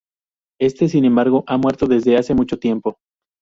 Este, 0.59 0.87
sin 0.89 1.05
embargo, 1.05 1.43
ha 1.45 1.57
muerto 1.59 1.85
desde 1.85 2.17
hace 2.17 2.33
mucho 2.33 2.57
tiempo. 2.57 2.97